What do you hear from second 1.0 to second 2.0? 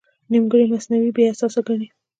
بې اساسه ګڼي.